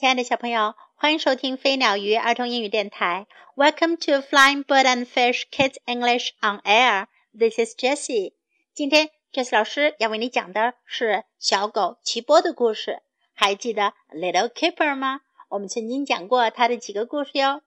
[0.00, 3.26] 亲爱的小朋友，欢迎收听飞鸟鱼儿童英语电台。
[3.54, 7.08] Welcome to Flying Bird and Fish Kids English on Air.
[7.38, 8.32] This is Jessie.
[8.72, 13.02] 今天 Jessie 老师要为你讲的是小狗奇波的故事。
[13.34, 15.20] 还记得 Little Keeper 吗？
[15.50, 17.60] 我们曾经讲过它的几个故事哟。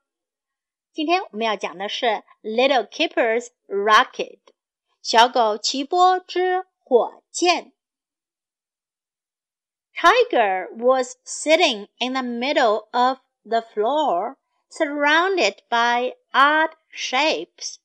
[0.91, 4.39] 今天我们要讲的是 Little Keeper's Rocket，
[5.03, 7.73] 小狗奇波之火箭。
[9.94, 14.36] Tiger was sitting in the middle of the floor,
[14.70, 17.78] surrounded by odd shapes.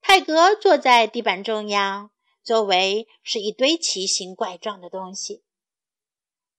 [0.00, 2.10] 泰格坐在地板中央，
[2.42, 5.44] 周围是一堆奇形怪状的东西。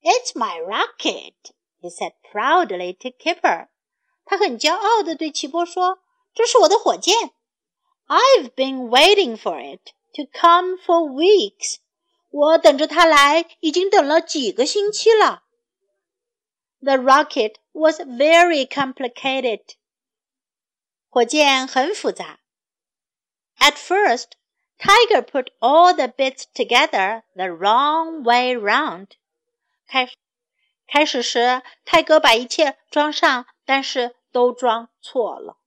[0.02, 1.34] It's my rocket,
[1.82, 3.68] he said proudly to Kipper.
[4.26, 6.00] 他很骄傲地对奇波说：“
[6.34, 7.32] 这是我的火箭。
[8.08, 11.80] I've been waiting for it to come for weeks.”
[12.30, 15.44] 我等着它来，已经等了几个星期了。
[16.80, 19.62] The rocket was very complicated.
[21.10, 22.40] 火箭很复杂。
[23.60, 24.32] At first,
[24.80, 29.12] Tiger put all the bits together the wrong way round.
[29.88, 30.10] 开
[30.88, 35.58] 开始时，泰格把一切装上，但是都装错了。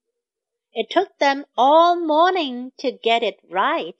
[0.72, 3.96] It took them all morning to get it right.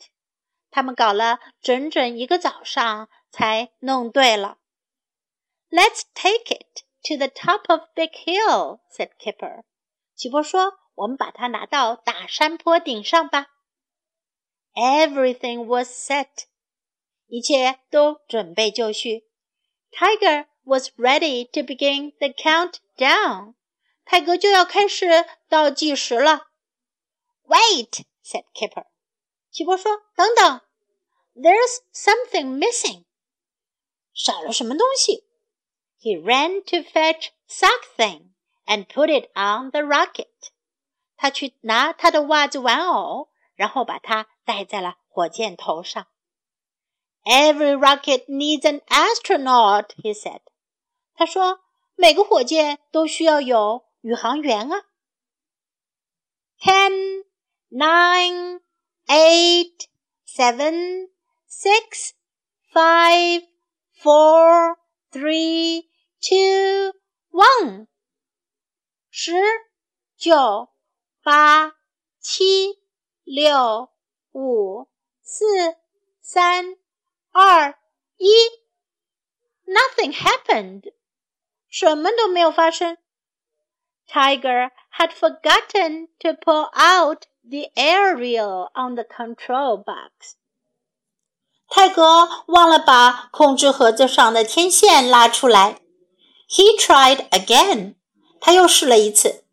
[0.71, 4.59] 他们搞了整整一个早上才弄对了。
[5.71, 9.65] Let's take it to the top of Big Hill," said Kipper.
[10.15, 13.49] 奇波说：“我们把它拿到大山坡顶上吧。”
[14.75, 16.45] Everything was set.
[17.27, 19.25] 一切都准备就绪。
[19.91, 23.55] Tiger was ready to begin the countdown.
[24.05, 26.49] 泰格就要开始倒计时了。
[27.47, 28.87] Wait, said Kipper.
[29.51, 30.61] 奇波说：“等等，
[31.35, 33.05] There's something missing，
[34.13, 35.25] 少了什么东西。”
[36.01, 38.31] He ran to fetch something
[38.67, 40.29] and put it on the rocket。
[41.17, 46.07] 他去拿他的袜子玩偶，然后把它戴在了火箭头上。
[47.25, 50.43] Every rocket needs an astronaut，he said。
[51.15, 51.61] 他说，
[51.95, 54.85] 每个火箭都需要有宇航员啊。
[56.61, 57.25] Ten,
[57.71, 58.61] nine
[59.11, 59.89] eight,
[60.25, 61.09] seven,
[61.47, 62.15] six,
[62.73, 63.43] five,
[63.93, 64.77] four,
[65.13, 65.89] three,
[66.21, 66.93] two,
[67.31, 67.87] one.
[69.11, 69.33] 十、
[70.17, 70.69] 九、
[71.23, 71.73] 八、
[72.21, 72.79] 七、
[73.25, 73.91] 六、
[74.33, 74.89] 五、
[75.23, 75.45] 四、
[76.21, 76.77] 三、
[77.33, 77.79] 二、
[78.19, 78.29] 一。
[79.67, 80.93] Nothing happened.
[81.69, 82.99] 什么都没有发生。
[84.07, 90.36] Tiger had forgotten to pull out the aerial on the control box.
[91.68, 95.80] 泰格忘了把控制盒子上的天线拉出来。
[96.50, 97.96] He tried again.
[98.40, 99.46] 他又试了一次。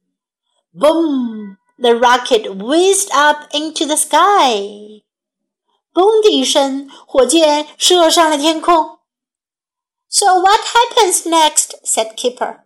[0.74, 1.56] Boom!
[1.78, 5.04] The rocket whizzed up into the sky.
[5.94, 8.98] 嘣的一声，火箭射上了天空。
[10.08, 11.80] So what happens next?
[11.84, 12.62] said Kipper.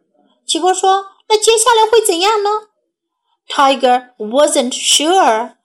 [0.46, 2.50] 奇博说：“那接下来会怎样呢？”
[3.48, 5.56] Tiger wasn't sure.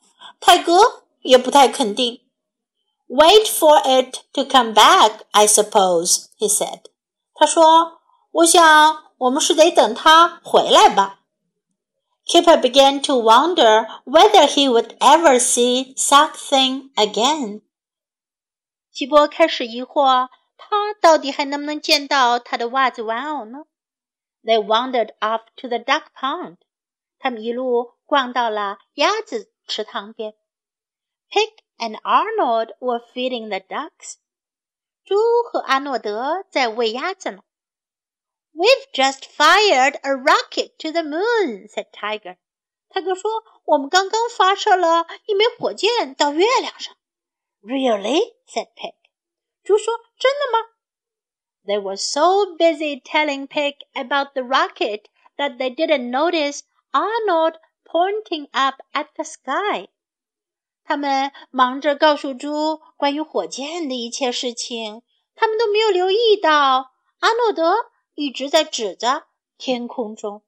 [3.09, 6.89] Wait for it to come back, I suppose, he said.
[7.33, 7.99] 他说
[8.31, 11.21] ：“我想我们是得等它回来吧。”
[12.27, 17.61] Kipper began to wonder whether he would ever see Sock Thing again.
[18.91, 20.27] 吉波开始疑惑，
[20.57, 23.59] 他到底还能不能见到他的袜子玩偶呢
[24.43, 26.57] ？They wandered off to the duck pond.
[27.18, 30.34] 他们一路逛到了鸭子池塘边。
[31.30, 34.16] Pig and Arnold were feeding the ducks。
[35.04, 37.42] 猪和阿诺德在喂鸭子呢。
[38.54, 42.36] We've just fired a rocket to the moon," said Tiger.
[42.90, 46.94] 泰格说：“我们刚刚发射了一枚火箭到月亮上。”
[47.62, 48.34] Really?
[48.46, 48.94] said Pig.
[49.64, 50.68] 猪说：“真的吗？”
[51.64, 55.04] They were so busy telling Pig about the rocket
[55.36, 56.62] that they didn't notice
[56.92, 59.88] Arnold pointing up at the sky。
[60.84, 65.02] 他们忙着告诉猪关于火箭的一切事情，
[65.34, 69.26] 他们都没有留意到阿诺德一直在指着
[69.56, 70.42] 天空中。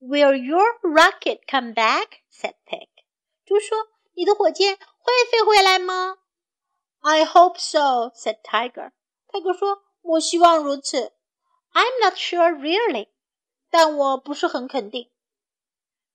[0.00, 2.20] Will your rocket come back?
[2.32, 2.88] said Pig。
[3.44, 6.18] 猪说：“你的火箭会飞回来吗？”
[7.00, 8.92] I hope so, said Tiger。
[9.28, 11.12] 泰格说：“我希望如此。”
[11.74, 13.08] I'm not sure really.
[13.73, 15.09] 但我不是很肯定。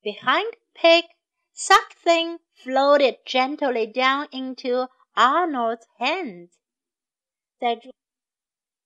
[0.00, 1.06] Behind Pig,
[1.52, 6.50] something floated gently down into Arnold's hand.
[7.58, 7.93] 在猪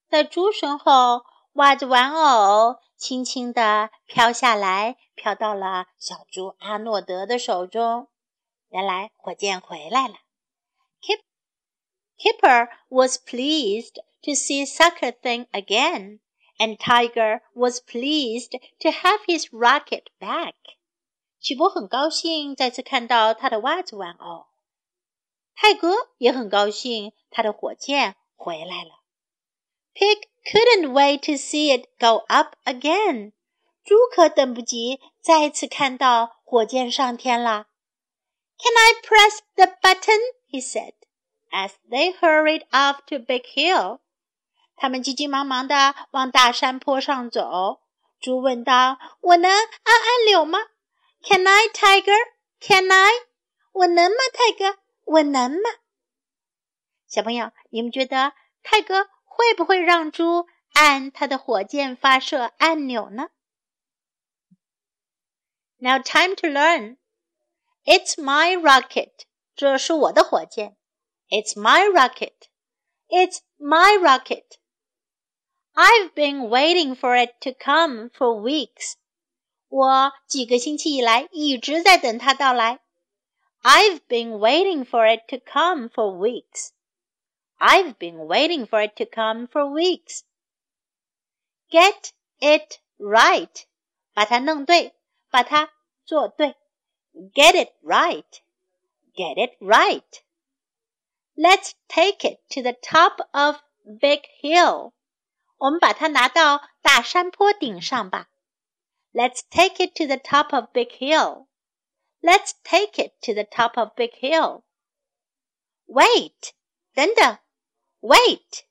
[0.09, 8.09] 在猪身后，袜子玩偶轻轻地飘下来，飘到了小猪阿诺德的手中。
[8.71, 10.15] 原来火箭回来了。
[11.03, 11.21] Kip
[12.17, 16.21] Kipper was pleased to see Sock Thing again
[16.60, 20.56] and Tiger was pleased to have his rocket back.
[21.40, 24.48] 曲波很高兴再次看到他的袜子玩偶，
[25.56, 29.04] 泰格也很高兴他的火箭回来了。
[29.94, 33.34] Pig couldn't wait to see it go up again.
[33.84, 37.68] 猪可等不及再次看到火箭上天了。
[38.60, 40.20] Can I press the button?
[40.52, 40.94] he said
[41.52, 44.00] as they hurried up to Big Hill.
[44.77, 47.81] 他们急急忙忙地往大山坡上走。
[48.21, 50.59] 猪问道：“我能按按钮吗？”
[51.23, 52.19] Can I, Tiger?
[52.61, 53.11] Can I?
[53.73, 54.79] 我能吗，泰哥？
[55.05, 55.71] 我能吗？
[57.09, 58.33] 小朋友，你们觉得
[58.63, 63.29] 泰哥会不会让猪按他的火箭发射按钮呢
[65.79, 66.99] ？Now time to learn.
[67.85, 69.13] It's my rocket.
[69.55, 70.77] 这是我的火箭。
[71.29, 72.35] It's my rocket.
[73.09, 74.45] It's my rocket.
[75.74, 78.94] I've been waiting for it to come for weeks.
[79.70, 82.80] 我几个星期以来一直在等它到来。
[83.62, 86.72] I've been waiting for it to come for weeks.
[87.60, 90.22] I've been waiting for it to come for weeks.
[91.70, 93.66] Get it right.
[94.14, 94.94] 把它弄对，
[95.30, 95.72] 把它
[96.06, 96.56] 做对。
[97.34, 98.42] Get it right.
[99.16, 100.22] Get it right.
[101.36, 104.94] Let's take it to the top of Big Hill.
[105.62, 108.30] 我们把它拿到大山坡顶上吧。
[109.14, 111.48] Let's take it to the top of Big Hill.
[112.22, 114.64] Let's take it to the top of Big Hill.
[115.86, 116.54] Wait,
[116.94, 117.40] 等等，
[118.02, 118.66] wait,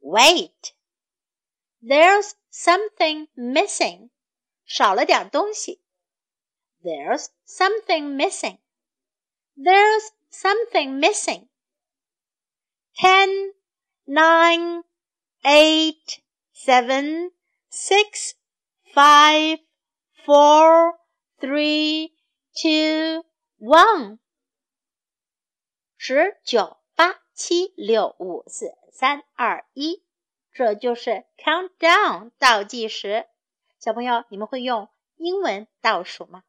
[0.00, 0.74] wait.
[1.82, 4.10] There's something missing.
[4.66, 5.80] 少了点东西。
[6.82, 8.58] There's something missing.
[9.56, 11.48] There's something missing.
[12.96, 13.54] Ten,
[14.04, 14.84] nine,
[15.43, 16.19] eight,
[16.53, 17.31] seven,
[17.71, 18.33] six,
[18.93, 19.59] five,
[20.25, 20.95] four,
[21.39, 22.11] three,
[22.53, 23.23] two,
[23.59, 24.19] one。
[25.97, 30.03] 十九八七六五四三二一，
[30.51, 33.27] 这就是 countdown 倒计时。
[33.79, 36.43] 小朋友，你们会用英文倒数吗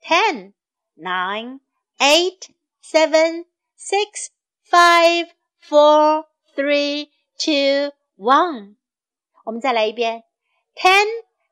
[0.00, 0.54] ？Ten,
[0.96, 1.60] nine,
[1.98, 2.48] eight,
[2.82, 3.46] seven,
[3.78, 4.28] six,
[4.68, 5.30] five,
[5.62, 8.75] four, three, two, one。
[9.45, 10.23] 我们再来一遍：
[10.75, 11.05] ten,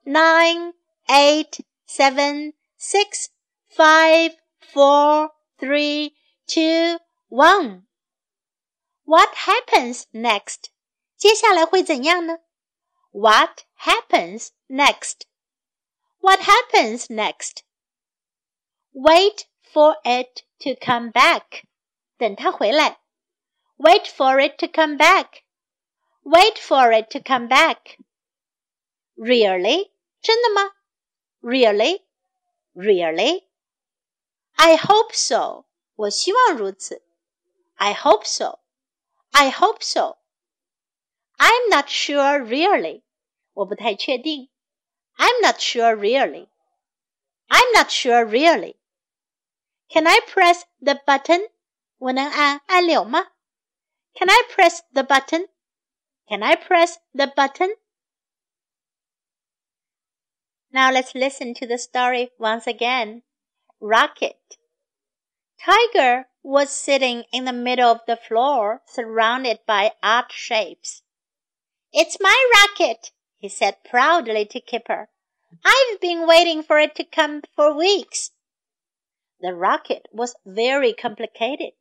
[0.06, 0.74] nine,
[1.08, 3.28] eight, seven, six,
[3.70, 6.14] five, four, three,
[6.46, 7.00] two,
[7.30, 7.84] one.
[9.04, 10.70] What happens next?
[11.16, 12.40] 接下来会怎样呢？
[13.12, 15.22] What happens next?
[16.20, 17.64] What happens next?
[18.92, 21.64] Wait for it to come back.
[22.18, 23.00] 等它回来。
[23.78, 25.44] Wait for it to come back.
[26.24, 27.98] Wait for it to come back.
[29.16, 29.92] Really?
[30.22, 30.74] 真的吗？
[31.42, 32.04] Really?
[32.74, 33.48] Really?
[34.56, 35.66] I hope so.
[35.96, 37.02] 我希望如此。
[37.76, 38.60] I hope so.
[39.32, 40.18] I hope so.
[41.38, 43.04] I'm not sure really.
[43.54, 44.50] 我不太确定。
[45.16, 46.50] I'm not sure really.
[47.48, 48.76] I'm not sure really.
[49.90, 51.50] Can I press the button?
[51.98, 53.28] 我能按按钮吗？
[54.14, 55.48] Can I press the button?
[56.33, 57.75] Can I press the button?
[60.73, 63.23] Now let's listen to the story once again.
[63.83, 64.57] Rocket.
[65.63, 71.03] Tiger was sitting in the middle of the floor, surrounded by odd shapes.
[71.93, 75.11] It's my rocket, he said proudly to Kipper.
[75.63, 78.31] I've been waiting for it to come for weeks.
[79.43, 81.75] The rocket was very complicated.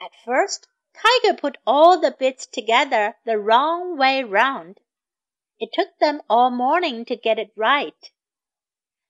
[0.00, 4.80] At first, Tiger put all the bits together the wrong way round.
[5.58, 8.10] It took them all morning to get it right.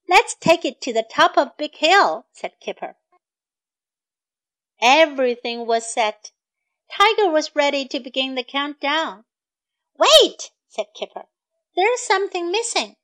[0.09, 2.97] Let's take it to the top of Big Hill, said Kipper.
[4.81, 6.33] Everything was set.
[6.91, 9.25] Tiger was ready to begin the countdown.
[9.97, 11.27] Wait, said Kipper.
[11.75, 12.97] There's something missing.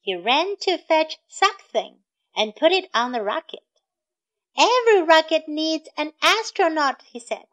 [0.00, 1.98] He ran to fetch something
[2.34, 3.64] and put it on the rocket.
[4.56, 7.46] Every rocket needs an astronaut, he said.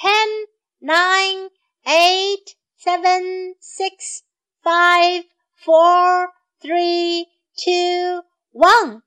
[0.00, 0.44] Ten,
[0.80, 1.50] nine,
[1.86, 4.22] eight, seven, six,
[4.62, 5.24] five,
[5.54, 9.02] four, three, two, one.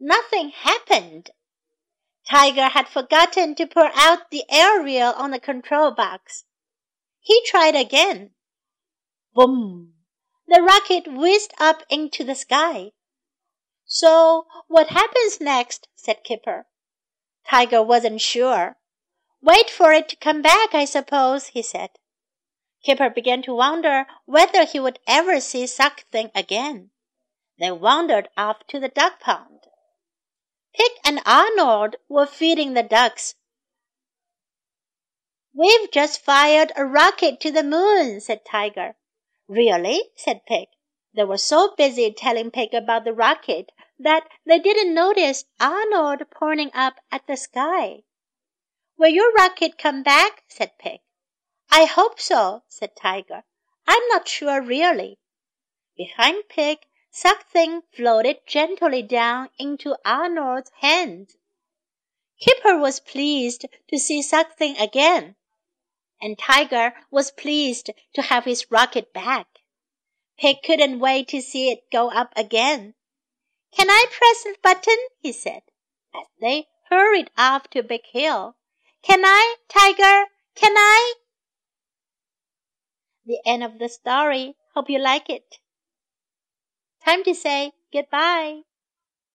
[0.00, 1.30] Nothing happened.
[2.28, 6.44] Tiger had forgotten to pour out the aerial on the control box.
[7.20, 8.34] He tried again.
[9.34, 9.94] Boom!
[10.46, 12.92] The rocket whizzed up into the sky.
[13.86, 15.88] So what happens next?
[15.94, 16.66] said Kipper.
[17.48, 18.76] Tiger wasn't sure.
[19.46, 21.90] Wait for it to come back, I suppose, he said.
[22.82, 26.88] Kipper began to wonder whether he would ever see Sock Thing again.
[27.58, 29.66] They wandered off to the duck pond.
[30.74, 33.34] Pig and Arnold were feeding the ducks.
[35.52, 38.96] We've just fired a rocket to the moon, said Tiger.
[39.46, 40.04] Really?
[40.16, 40.68] said Pig.
[41.14, 46.70] They were so busy telling Pig about the rocket that they didn't notice Arnold pointing
[46.72, 48.04] up at the sky.
[48.96, 50.44] Will your rocket come back?
[50.48, 51.00] said Pig.
[51.70, 53.44] I hope so, said Tiger.
[53.86, 55.18] I'm not sure really.
[55.96, 56.78] Behind Pig,
[57.10, 61.36] Sock Thing floated gently down into Arnold's hands.
[62.40, 65.36] Kipper was pleased to see Sock Thing again
[66.24, 69.46] and Tiger was pleased to have his rocket back.
[70.38, 72.94] Pig couldn't wait to see it go up again.
[73.76, 74.96] Can I press the button?
[75.18, 75.60] he said,
[76.14, 78.56] as they hurried off to Big Hill.
[79.04, 80.30] Can I, Tiger?
[80.54, 81.14] Can I?
[83.26, 84.56] The end of the story.
[84.74, 85.58] Hope you like it.
[87.04, 88.62] Time to say goodbye.